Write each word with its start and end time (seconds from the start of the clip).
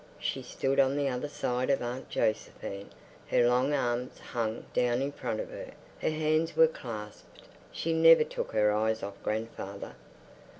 She 0.17 0.41
stood 0.41 0.79
on 0.79 0.97
the 0.97 1.09
other 1.09 1.27
side 1.27 1.69
of 1.69 1.83
Aunt 1.83 2.09
Josephine; 2.09 2.89
her 3.29 3.47
long 3.47 3.71
arms 3.71 4.17
hung 4.17 4.65
down 4.73 4.99
in 4.99 5.11
front 5.11 5.39
of 5.39 5.51
her; 5.51 5.73
her 6.01 6.09
hands 6.09 6.57
were 6.57 6.65
clasped. 6.65 7.41
She 7.71 7.93
never 7.93 8.23
took 8.23 8.51
her 8.53 8.71
eyes 8.71 9.03
off 9.03 9.21
grandfather. 9.21 9.93